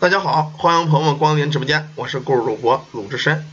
[0.00, 3.46] 大家好，欢迎朋友们光临直播间，我是故事主播鲁智深。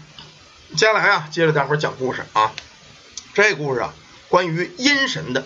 [0.77, 2.53] 接下来啊，接着大伙儿讲故事啊。
[3.33, 3.93] 这故事啊，
[4.29, 5.45] 关于阴神的。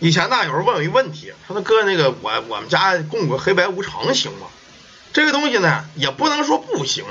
[0.00, 4.48] 以前呢，有人问我一个问题，说：“那哥，那个我我们家供个黑白无常行吗？”
[5.14, 7.06] 这个东西呢，也不能说不行，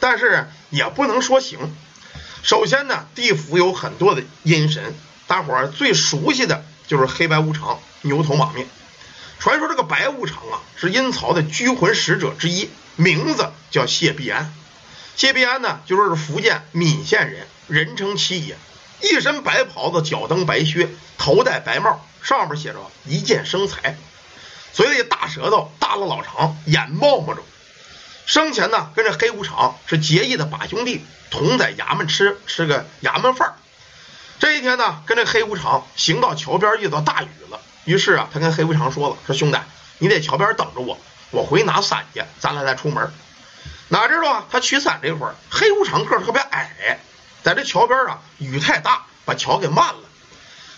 [0.00, 1.58] 但是也不能说行。
[2.42, 4.94] 首先呢，地府有很多的阴神，
[5.26, 8.66] 大伙儿最熟悉的就是黑白无常、牛头马面。
[9.38, 14.52] 传说这个白无常啊，是阴曹的拘魂使者之一，名字叫谢必安。
[15.14, 18.56] 谢必安呢，就说是福建闽县人，人称七爷，
[19.02, 23.96] 一身白袍子，脚蹬白靴，头戴白帽，上面写着“一见生财”，
[24.72, 27.42] 嘴里大舌头，大了老长，眼冒冒着。
[28.26, 33.54] 生前呢，跟这黑无常是结义的把兄弟，同在衙门吃吃个衙门饭。
[34.38, 37.60] 这一天呢，跟这黑无常行到桥边，遇到大雨了。
[37.86, 39.58] 于是啊，他跟黑无常说了：“说兄弟，
[39.98, 40.98] 你在桥边等着我，
[41.30, 43.10] 我回拿伞去，咱俩再出门。”
[43.88, 46.98] 哪知道啊，他取伞这会儿，黑无常个儿特别矮，
[47.44, 50.00] 在这桥边啊，雨太大，把桥给漫了。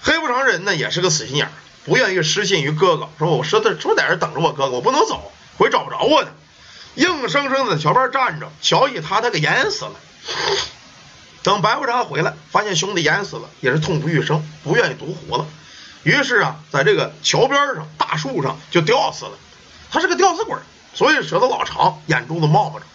[0.03, 1.51] 黑无常人呢，也是个死心眼，
[1.85, 6.29] 不愿意失信于哥哥，说：“我说的说在这等着我哥哥，我不能走，回找不着我呢。”
[6.97, 9.93] 硬生生在桥边站着，桥一塌，他给淹死了。
[11.43, 15.47] 等白无常回来，发现兄弟淹死了，也是痛不欲生，不愿意独活了。
[16.03, 19.33] 于是啊，在这个桥边上、大树上就吊死了。
[19.91, 20.59] 他是个吊死鬼，
[20.95, 22.87] 所以舌头老长，眼珠子冒冒着。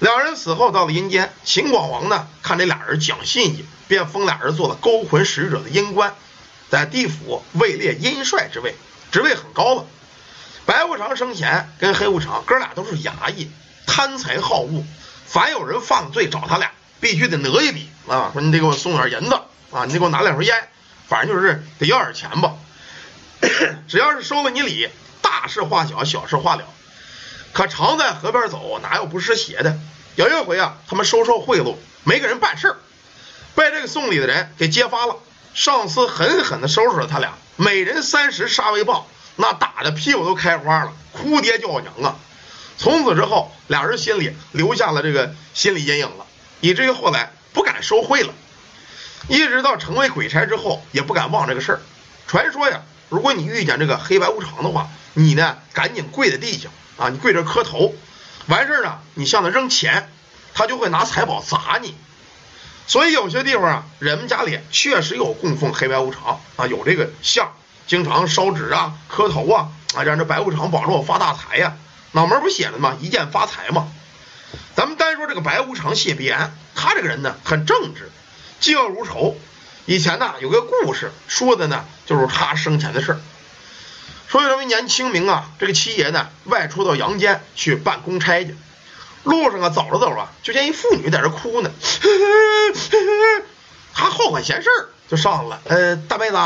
[0.00, 6.14] 两人死后到了阴间，秦广王呢看这俩人讲信义，便封俩人做了勾魂使者的阴官，
[6.70, 8.76] 在地府位列阴帅之位，
[9.10, 9.86] 职位很高了。
[10.66, 13.50] 白无常生前跟黑无常哥俩都是衙役，
[13.86, 14.84] 贪财好物，
[15.26, 19.40] 凡有人犯罪找他俩，必须得讹一笔啊，说你得给我送点银子
[19.72, 20.68] 啊，你得给我拿两盒烟。
[21.08, 22.54] 反正就是得要点钱吧，
[23.88, 24.88] 只要是收了你礼，
[25.22, 26.64] 大事化小，小事化了。
[27.52, 29.78] 可常在河边走，哪有不湿鞋的？
[30.16, 32.76] 有一回啊，他们收受贿赂，没给人办事儿，
[33.54, 35.16] 被这个送礼的人给揭发了。
[35.54, 39.06] 上司狠狠地收拾了他俩，每人三十杀威棒，
[39.36, 42.16] 那打的屁股都开花了，哭爹叫娘啊！
[42.76, 46.26] 从此之后，俩人心里留下了这个心理阴影了，
[46.60, 48.32] 以至于后来不敢收贿了。
[49.26, 51.80] 一直到成为鬼差之后，也不敢忘这个事儿。
[52.26, 57.94] 传说呀，如果你遇见这个黑白无常的话，你呢赶紧跪在地下啊，你跪着磕头，
[58.46, 60.10] 完事儿呢，你向他扔钱，
[60.54, 61.94] 他就会拿财宝砸你。
[62.86, 67.52] 所以有些地方啊，人们家里确实有供奉黑白无常啊，有这个像，
[67.86, 71.76] 经常烧纸啊、磕头啊啊，让这白无常保证我发大财呀。
[72.12, 72.96] 脑门不写了吗？
[73.00, 73.88] 一键发财嘛。
[74.74, 78.10] 咱们单说这个白无常谢必安，他这个人呢很正直。
[78.60, 79.36] 嫉恶如仇。
[79.86, 83.20] 以前呢，有个故事说的呢，就是他生前的事儿。
[84.26, 88.54] 说有这么一年清明啊，这个七爷呢，外出到阳间去办公差去。
[89.24, 91.70] 路上啊，走着走着，就见一妇女在这哭呢。
[93.94, 95.60] 他好管闲事儿，就上了。
[95.64, 96.36] 呃，大妹子，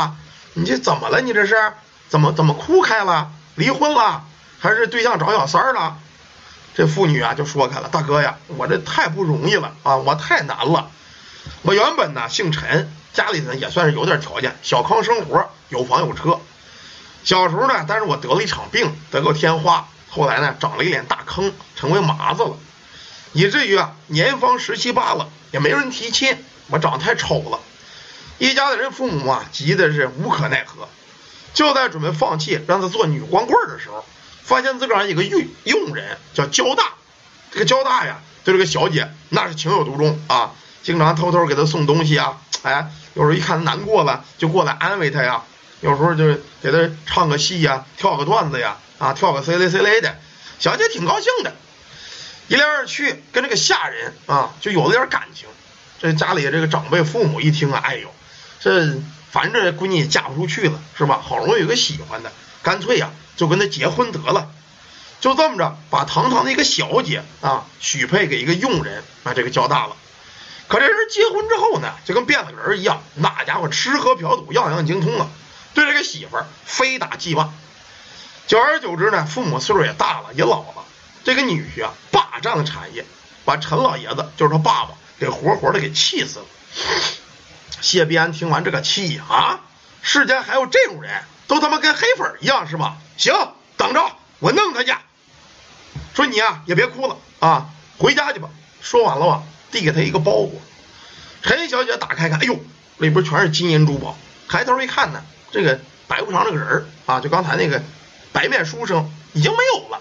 [0.53, 1.21] 你这怎么了？
[1.21, 1.73] 你这是
[2.09, 3.29] 怎么怎么哭开了？
[3.55, 4.23] 离婚了，
[4.59, 5.97] 还是对象找小三了？
[6.75, 10.89] 这妇女啊，就说开了：“大哥呀，我这太不容易了啊，我太难了。”
[11.61, 16.39] 我原本呢姓陈，家里呢也算是有点条件，小康生活，有房有车。
[17.23, 22.57] 小时候呢，但是我得了一场病，得过天花，后来呢长了一脸大坑，成为麻子了，
[23.31, 26.37] 以至于啊年方十七八了，也没人提亲。
[26.67, 27.59] 我长得太丑了，
[28.39, 30.87] 一家的人父母啊急的是无可奈何。
[31.53, 34.03] 就在准备放弃让他做女光棍的时候，
[34.43, 36.93] 发现自个儿一个佣佣人叫焦大，
[37.51, 40.51] 这个焦大呀对这个小姐那是情有独钟啊。
[40.83, 45.41] 经常偷偷给他送东西啊，哎，有时候一看他难过了，就过来安慰他呀。
[45.81, 50.17] 有时候就给他唱个戏呀，跳个段子呀，啊，跳个 C 嘞 C 嘞的，
[50.59, 51.55] 小姐挺高兴的。
[52.47, 55.47] 一来二去，跟这个下人啊，就有了点感情。
[55.99, 58.13] 这家里这个长辈父母一听啊，哎呦，
[58.59, 58.97] 这
[59.31, 61.21] 反正这闺女也嫁不出去了，是吧？
[61.21, 64.49] 好容易有个喜欢的，干脆呀，就跟他结婚得了。
[65.19, 69.95] 就这么着，把堂堂的一个小姐啊，许配给一个佣人，把这个交大了。
[70.73, 75.27] 可这人结婚之后呢，就跟变了个人一样，那家伙吃喝嫖赌样样精通啊，
[75.75, 77.53] 对这个媳妇儿非打即骂。
[78.47, 80.83] 久而久之呢，父母岁数也大了，也老了，
[81.23, 83.05] 这个女婿啊霸占了产业，
[83.45, 86.45] 把陈老爷子就是他爸爸给活活的给气死了。
[87.79, 89.59] 谢必安听完这个气啊，
[90.01, 92.97] 世间还有这种人，都他妈跟黑粉一样是吧？
[93.17, 94.03] 行，等着
[94.39, 94.91] 我弄他去。
[96.15, 98.49] 说你呀也别哭了啊，回家去吧。
[98.81, 99.43] 说完了吧。
[99.73, 100.51] 递给他一个包裹，
[101.41, 102.57] 陈小姐打开看，哎呦，
[102.99, 104.15] 里边全是金银珠宝。
[104.47, 107.81] 抬头一看呢，这个白无常这个人啊，就刚才那个
[108.31, 109.99] 白面书生已经没有了。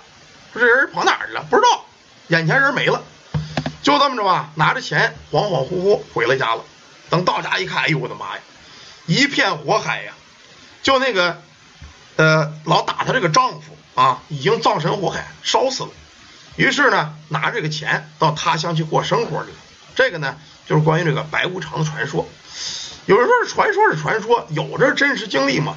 [0.52, 1.42] 说这人跑哪儿去了？
[1.48, 1.86] 不知道，
[2.28, 3.02] 眼前人没了。
[3.82, 6.62] 就这么着吧，拿着钱恍恍惚惚回了家了。
[7.08, 8.42] 等到家一看，哎呦我的妈呀，
[9.06, 10.12] 一片火海呀！
[10.82, 11.40] 就那个
[12.16, 15.90] 呃老打他这个丈夫啊，已经葬身火海，烧死了。
[16.56, 19.50] 于是呢，拿这个钱到他乡去过生活去。
[19.94, 22.28] 这个呢，就是关于这个白无常的传说。
[23.06, 25.76] 有人说是传说，是传说，有这真实经历吗？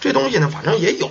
[0.00, 1.10] 这东西呢，反正也有。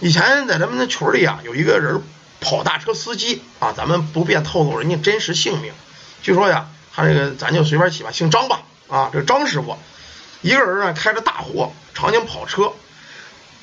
[0.00, 2.02] 以前在咱们那群里啊，有一个人。
[2.42, 5.74] 跑大车司机啊，咱们不便透露人家真实姓名。
[6.22, 8.62] 据说呀，他这个咱就随便起吧，姓张吧。
[8.88, 9.76] 啊，这张师傅
[10.40, 12.72] 一个人呢开着大货，常年跑车。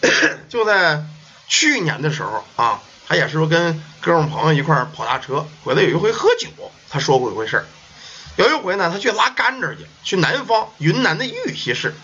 [0.48, 1.04] 就在
[1.48, 6.50] 去年的时候啊，他也是说跟哥们朋友一块跑大车，回来有一回喝酒，
[6.90, 7.66] 他说过一回事儿。
[8.36, 11.96] 有一回呢，他去拉甘蔗去，去南方云南的玉溪市，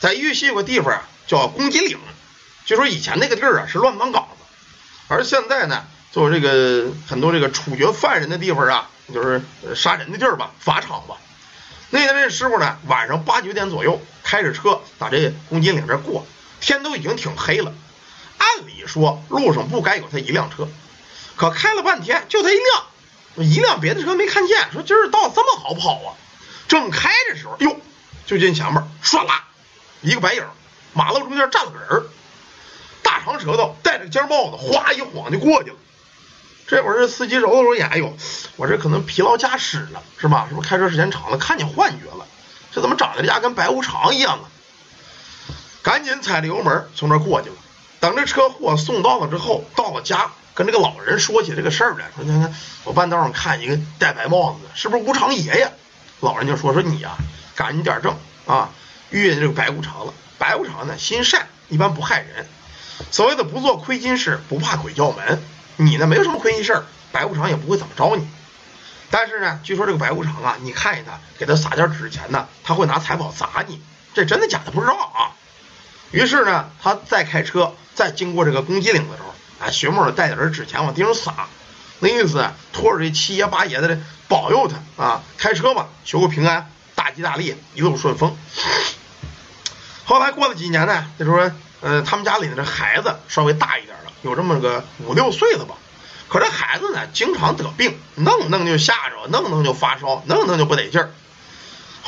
[0.00, 1.98] 在玉溪有个地方叫公鸡岭，
[2.64, 4.44] 据说以前那个地儿啊是乱葬岗子，
[5.08, 5.84] 而现在呢。
[6.10, 9.42] 做这个很多这个处决犯人的地方啊，就是
[9.76, 11.16] 杀人的地儿吧，法场吧。
[11.90, 16.26] 那天这师傅呢，晚上八九点左右开着车打这公鸡岭这过，
[16.60, 17.74] 天都已经挺黑了。
[18.38, 20.68] 按理说路上不该有他一辆车，
[21.36, 24.72] 可开了半天就他一辆，一辆别的车没看见。
[24.72, 26.14] 说今儿道这么好跑啊？
[26.68, 27.76] 正开的时候，哟，
[28.26, 29.44] 就见前面唰啦
[30.00, 30.44] 一个白影，
[30.92, 32.06] 马路中间站了个人，
[33.02, 35.76] 大长舌头，戴着尖帽子，哗一晃就过去了。
[36.66, 38.16] 这会儿这司机揉了揉眼，哎呦，
[38.56, 40.46] 我这可能疲劳驾驶了，是吧？
[40.48, 42.26] 是不是开车时间长了，看见幻觉了？
[42.70, 44.44] 这怎么长得家跟白无常一样啊？
[45.82, 47.56] 赶紧踩着油门从这过去了。
[48.00, 52.54] 等这车货送到了之后，到了家，跟这个老人说起这个事儿来，说你看
[52.84, 55.72] 我半道上看一个戴白帽子的，是不是无常爷爷？
[56.20, 57.16] 老人就说说你呀，
[57.54, 58.16] 赶紧点正
[58.46, 58.70] 啊，
[59.10, 60.14] 遇见这个白无常了。
[60.38, 62.46] 白无常呢，心善，一般不害人。
[63.10, 65.42] 所谓的不做亏心事，不怕鬼叫门。
[65.76, 68.28] 你呢，没有什么亏心事儿，白无常也不会怎么着你。
[69.10, 73.80] 但是呢，据说这个白无常啊，你看见他，给他撒点纸钱呢，他会拿财宝砸你。
[74.14, 75.34] 这真的假的不知道啊。
[76.10, 81.48] 于是呢，他再开车，再经过这个公鸡岭的时候，啊，学梦的带点纸钱往地上撒，
[81.98, 88.36] 那意思托着这七爷八爷的保佑他啊，开车吧，求个平安，大吉大利，一路顺风。
[90.04, 91.50] 后来过了几年呢，就说，
[91.80, 94.12] 呃，他们家里的这孩子稍微大一点了。
[94.22, 95.74] 有这么个五六岁了吧，
[96.28, 101.12] 可这孩子呢，经常得病，弄弄就吓着，弄弄就发烧，弄弄就不得劲儿。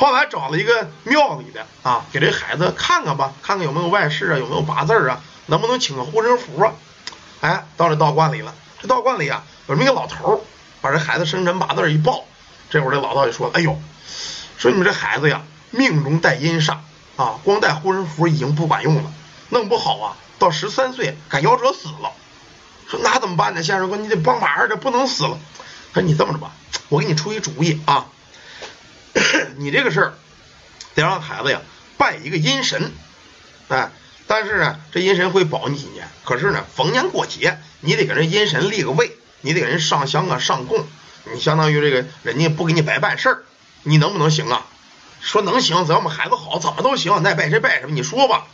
[0.01, 6.73] 后来找了一个庙里的啊，给这孩子看看吧，看看有没有外事啊，有没有八字啊，能不能请个护身符啊？
[7.41, 10.41] 哎，到这道观里了，这道观里啊，有这么一个老头儿，
[10.81, 12.25] 把这孩子生辰八字一报，
[12.71, 13.79] 这会儿这老道就说：“哎呦，
[14.57, 16.77] 说你们这孩子呀，命中带阴煞
[17.15, 19.11] 啊，光带护身符已经不管用了，
[19.49, 22.11] 弄不好啊。”到十三岁，赶夭折死了。
[22.87, 23.61] 说那怎么办呢？
[23.61, 25.37] 先生说你得帮忙，这不能死了。
[25.93, 26.53] 他说你这么着吧，
[26.89, 28.07] 我给你出一主意啊。
[29.57, 30.13] 你这个事儿
[30.95, 31.61] 得让孩子呀
[31.97, 32.91] 拜一个阴神，
[33.67, 33.91] 哎，
[34.27, 36.07] 但是呢，这阴神会保你几年。
[36.23, 40.85] 可是呢，逢年过节你得给人阴神立个位，你得给人上香啊上供。
[41.33, 43.43] 你相当于这个人家不给你白办事儿，
[43.83, 44.65] 你能不能行啊？
[45.21, 47.13] 说能行，只要我们孩子好，怎么都行。
[47.23, 48.47] 爱拜谁拜什么，你说吧。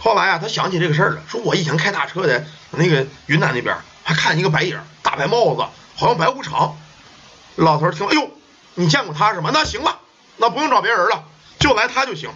[0.00, 5.62] 后来啊，他想起这个事儿了，说我以前开大车的那个云南那边，还看见一个白影，大白帽子，
[5.94, 6.76] 好像白无常。
[7.54, 8.30] 老头听，哎呦，
[8.80, 9.50] 你见过他是吗？
[9.52, 9.98] 那行了，
[10.38, 11.24] 那不用找别人了，
[11.58, 12.30] 就来他就行。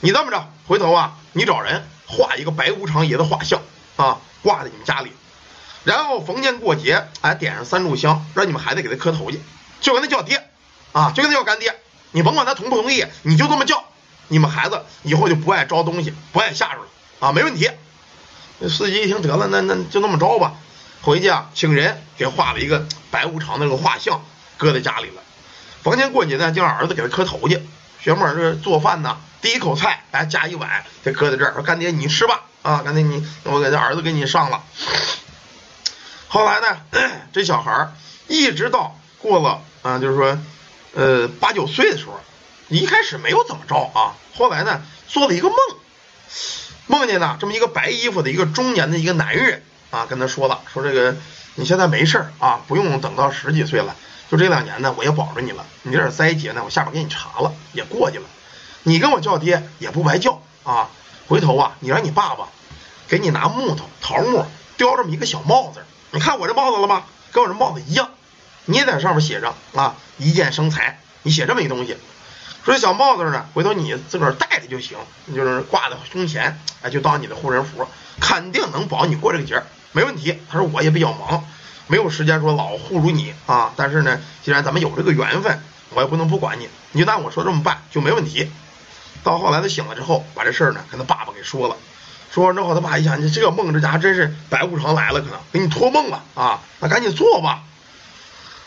[0.00, 3.62] 你这么着，回头啊，你找人画一个白无常爷的画像
[3.96, 5.10] 啊，挂在你们家里，
[5.84, 9.40] 然后逢年过节，哎，点上三炷香，让你们孩子给他磕头去，
[9.80, 10.46] 就跟他叫爹
[10.92, 11.74] 啊，就跟他叫干爹，
[12.10, 13.82] 你甭管他同不同意，你就这么叫。
[14.28, 16.86] 你们孩子以后就不爱招东西，不爱吓着了
[17.18, 17.70] 啊，没问题。
[18.58, 20.52] 那司机一听得了，那那就那么着吧。
[21.00, 24.22] 回去啊，请人给画了一个白无常那个画像，
[24.58, 25.22] 搁在家里了。
[25.82, 27.60] 逢年过节呢，就让儿子给他磕头去。
[28.00, 34.62] 学妹这做饭呢，第一口菜哎夹一碗，就搁在这儿，说干爹你吃吧啊，干爹你我给这儿子给你上了。
[36.28, 36.78] 后来呢，
[37.32, 37.92] 这小孩
[38.28, 40.38] 一直到过了啊，就是说
[40.94, 42.20] 呃八九岁的时候。
[42.68, 45.58] 一开始没有怎么着啊，后来呢做了一个梦，
[46.86, 51.14] 梦见呢这么一个白衣服的一个中年的一个男人啊，跟他说了，说这个
[51.54, 53.94] 你现在没事儿啊，不用等到十几岁了，
[54.30, 58.24] 就这两年呢我也保着你了，你这点灾劫呢我下边给你查了也过去了，
[58.82, 60.88] 你跟我叫爹也不白叫啊，
[61.28, 62.48] 回头啊你让你爸爸
[63.08, 67.04] 给你拿木头桃木雕这么一个小帽子，你看我这帽子了吗？
[67.32, 68.10] 跟我这帽子一样，
[68.64, 71.96] 你也在上面写上啊一箭生财，你写这么一东西。
[72.64, 77.86] 说这小帽子呢，回头你自个儿戴着就行，你就是挂在胸前，哎，就当你的护身符，
[78.20, 79.66] 肯定能保你过这个节儿。
[79.92, 80.38] 没问题。
[80.50, 81.44] 他说我也比较忙，
[81.86, 83.72] 没有时间说老护住你啊。
[83.76, 88.50] 但是呢，既然咱们有这个缘分，我也不能不管你，你就按我说这么办就没问题。
[89.22, 91.76] 到后来他醒了之后，把这事儿呢跟他爸爸给说了。
[92.32, 96.62] 说完之后，他爸一想，你这个梦，这家伙真是白无常来了，可能给你托梦了啊！
[96.80, 97.62] 那赶紧做吧。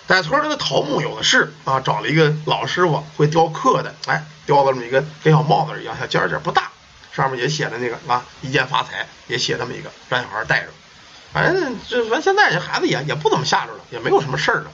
[0.07, 6.69] 在村里的桃木有的是啊，找了一个老师傅，会雕刻的，哎，雕了这么一个跟小帽子一样，小尖尖不大，
[7.11, 10.67] 上面也写的那个啊，一键发财，也写这么一个，让小孩戴着。
[11.35, 14.71] 反正这反正现在这孩子也也不怎么吓着了，也没有什么事儿了。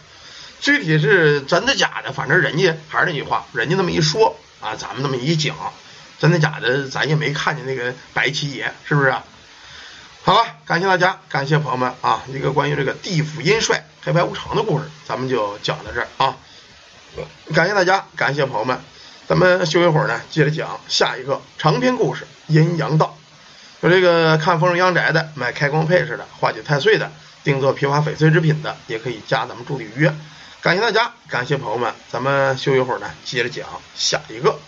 [0.60, 5.56] 具体是真的假的，反正人家还是那句话，人家那么一说啊，咱们那么一讲。
[6.20, 9.12] 真的假的，咱也没看见那个白七爷，是不是？
[10.22, 12.22] 好了，感谢大家，感谢朋友们啊！
[12.27, 16.38] 一个关于这个地府阴帅黑白无常的故事，咱们就讲到这儿啊！
[17.56, 18.80] 感谢大家，感谢朋友们，
[19.27, 23.18] 咱们休一会儿呢，接着讲下一个长篇故事《阴阳道》。
[23.82, 27.12] 有这个看风水阳宅的，买开光配饰的，化解太岁的，
[27.44, 30.14] 定做批发翡翠制品的，也可以加咱们助理预约。
[30.62, 34.60] 感谢大家，感谢朋友们，咱们休一会儿呢，接着讲下一个。